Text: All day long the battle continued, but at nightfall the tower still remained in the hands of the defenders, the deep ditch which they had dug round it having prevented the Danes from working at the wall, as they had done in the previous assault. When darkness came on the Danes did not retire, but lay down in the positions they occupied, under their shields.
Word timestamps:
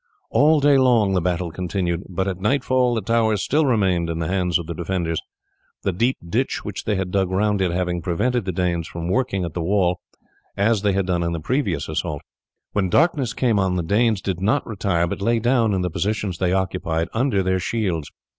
All 0.31 0.59
day 0.59 0.79
long 0.79 1.13
the 1.13 1.21
battle 1.21 1.51
continued, 1.51 2.05
but 2.09 2.27
at 2.27 2.41
nightfall 2.41 2.95
the 2.95 3.01
tower 3.03 3.37
still 3.37 3.67
remained 3.67 4.09
in 4.09 4.17
the 4.17 4.27
hands 4.27 4.57
of 4.57 4.65
the 4.65 4.73
defenders, 4.73 5.21
the 5.83 5.91
deep 5.93 6.17
ditch 6.27 6.65
which 6.65 6.85
they 6.85 6.95
had 6.95 7.11
dug 7.11 7.29
round 7.29 7.61
it 7.61 7.69
having 7.69 8.01
prevented 8.01 8.45
the 8.45 8.51
Danes 8.51 8.87
from 8.87 9.09
working 9.09 9.45
at 9.45 9.53
the 9.53 9.61
wall, 9.61 9.99
as 10.57 10.81
they 10.81 10.93
had 10.93 11.05
done 11.05 11.21
in 11.21 11.33
the 11.33 11.39
previous 11.39 11.87
assault. 11.87 12.23
When 12.71 12.89
darkness 12.89 13.33
came 13.33 13.59
on 13.59 13.75
the 13.75 13.83
Danes 13.83 14.21
did 14.23 14.41
not 14.41 14.65
retire, 14.65 15.05
but 15.05 15.21
lay 15.21 15.37
down 15.37 15.71
in 15.71 15.81
the 15.81 15.91
positions 15.91 16.39
they 16.39 16.51
occupied, 16.51 17.07
under 17.13 17.43
their 17.43 17.59
shields. 17.59 18.09